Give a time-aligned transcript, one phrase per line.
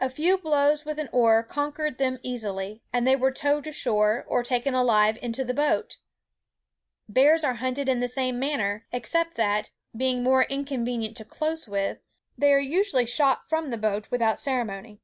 [0.00, 4.42] A few blows with an oar conquered them easily, and they were towed ashore, or
[4.42, 5.98] taken alive into the boat.
[7.08, 11.98] Bears are hunted in the same manner, except that, being more inconvenient to close with,
[12.36, 15.00] they are usually shot from the boat without ceremony.